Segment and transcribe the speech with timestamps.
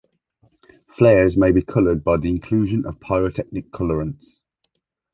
[0.87, 4.41] Flares may be colored by the inclusion of pyrotechnic colorants.